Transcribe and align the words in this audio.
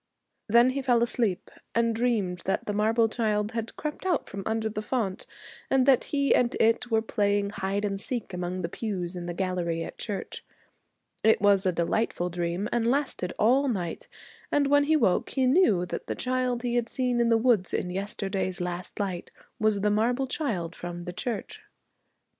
Then 0.47 0.71
he 0.71 0.81
fell 0.81 1.03
asleep 1.03 1.51
and 1.75 1.93
dreamed 1.93 2.39
that 2.45 2.65
the 2.65 2.73
marble 2.73 3.07
child 3.07 3.51
had 3.51 3.75
crept 3.75 4.03
out 4.03 4.27
from 4.27 4.41
under 4.47 4.67
the 4.67 4.81
font, 4.81 5.27
and 5.69 5.85
that 5.85 6.05
he 6.05 6.33
and 6.33 6.55
it 6.59 6.89
were 6.89 7.03
playing 7.03 7.51
hide 7.51 7.85
and 7.85 8.01
seek 8.01 8.33
among 8.33 8.63
the 8.63 8.67
pews 8.67 9.15
in 9.15 9.27
the 9.27 9.33
gallery 9.35 9.83
at 9.83 9.99
church. 9.99 10.43
It 11.23 11.39
was 11.39 11.67
a 11.67 11.71
delightful 11.71 12.31
dream 12.31 12.67
and 12.71 12.87
lasted 12.89 13.31
all 13.37 13.67
night, 13.67 14.07
and 14.51 14.65
when 14.65 14.85
he 14.85 14.95
woke 14.95 15.29
he 15.29 15.45
knew 15.45 15.85
that 15.85 16.07
the 16.07 16.15
child 16.15 16.63
he 16.63 16.73
had 16.73 16.89
seen 16.89 17.21
in 17.21 17.29
the 17.29 17.37
wood 17.37 17.71
in 17.71 17.91
yesterday's 17.91 18.59
last 18.59 18.99
light 18.99 19.29
was 19.59 19.81
the 19.81 19.91
marble 19.91 20.25
child 20.25 20.73
from 20.75 21.03
the 21.05 21.13
church. 21.13 21.61